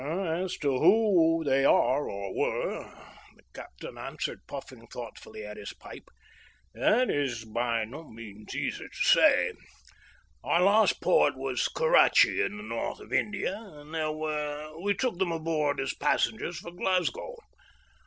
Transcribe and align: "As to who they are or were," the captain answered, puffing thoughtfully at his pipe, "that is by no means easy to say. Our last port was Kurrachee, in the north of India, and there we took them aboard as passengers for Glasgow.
"As 0.03 0.57
to 0.57 0.79
who 0.79 1.43
they 1.45 1.63
are 1.63 2.09
or 2.09 2.35
were," 2.35 2.91
the 3.35 3.43
captain 3.53 3.99
answered, 3.99 4.39
puffing 4.47 4.87
thoughtfully 4.87 5.45
at 5.45 5.57
his 5.57 5.73
pipe, 5.73 6.05
"that 6.73 7.11
is 7.11 7.45
by 7.45 7.85
no 7.85 8.09
means 8.09 8.55
easy 8.55 8.85
to 8.85 8.89
say. 9.03 9.53
Our 10.43 10.63
last 10.63 11.01
port 11.01 11.37
was 11.37 11.67
Kurrachee, 11.69 12.43
in 12.43 12.57
the 12.57 12.63
north 12.63 12.99
of 12.99 13.13
India, 13.13 13.55
and 13.55 13.93
there 13.93 14.11
we 14.81 14.95
took 14.95 15.19
them 15.19 15.31
aboard 15.31 15.79
as 15.79 15.93
passengers 15.93 16.57
for 16.57 16.71
Glasgow. 16.71 17.35